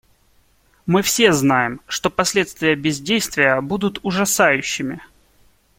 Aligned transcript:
Мы 0.87 1.03
все 1.03 1.31
знаем, 1.31 1.79
что 1.85 2.09
последствия 2.09 2.73
бездействия 2.73 3.61
будут 3.61 3.99
ужасающими. 4.01 4.99